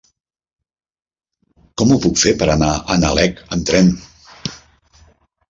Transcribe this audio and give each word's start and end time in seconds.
Com 1.81 1.91
ho 1.91 1.99
puc 2.07 2.17
fer 2.23 2.33
per 2.41 2.49
anar 2.55 2.71
a 2.95 2.99
Nalec 3.03 3.45
amb 3.59 3.69
tren? 3.73 3.93